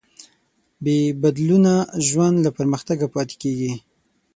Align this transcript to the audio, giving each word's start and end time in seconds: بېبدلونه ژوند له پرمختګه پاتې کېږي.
بېبدلونه 0.83 1.73
ژوند 2.07 2.37
له 2.45 2.49
پرمختګه 2.57 3.05
پاتې 3.13 3.35
کېږي. 3.41 3.73